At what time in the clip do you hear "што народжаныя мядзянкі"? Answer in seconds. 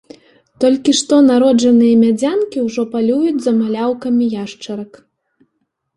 0.99-2.65